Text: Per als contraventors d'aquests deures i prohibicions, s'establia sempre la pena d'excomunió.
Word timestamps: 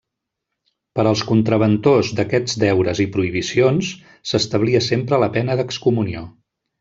Per 0.99 1.03
als 1.09 1.21
contraventors 1.31 2.09
d'aquests 2.21 2.57
deures 2.65 3.01
i 3.05 3.07
prohibicions, 3.17 3.91
s'establia 4.31 4.81
sempre 4.91 5.21
la 5.25 5.31
pena 5.37 5.59
d'excomunió. 5.65 6.25